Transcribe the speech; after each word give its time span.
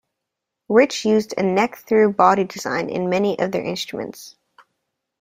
Rich 0.67 1.05
used 1.05 1.35
a 1.37 1.43
neck-through 1.43 2.13
body 2.13 2.43
design 2.43 2.89
in 2.89 3.07
many 3.07 3.37
of 3.37 3.51
their 3.51 3.61
instruments. 3.63 4.35